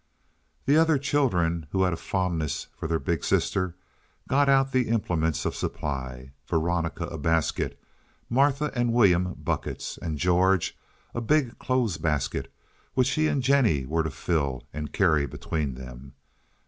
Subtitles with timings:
[0.65, 3.75] The other children, who had a fondness for their big sister,
[4.27, 7.79] got out the implements of supply—Veronica a basket,
[8.27, 10.75] Martha and William buckets, and George,
[11.13, 12.51] a big clothes basket,
[12.95, 16.13] which he and Jennie were to fill and carry between them.